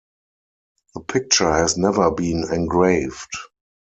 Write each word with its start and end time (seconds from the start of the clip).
The 0.95 1.01
picture 1.01 1.51
has 1.53 1.77
never 1.77 2.09
been 2.09 2.47
engraved. 2.51 3.35